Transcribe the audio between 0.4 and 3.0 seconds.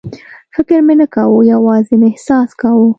فکر مې نه کاوه، یوازې مې احساس کاوه.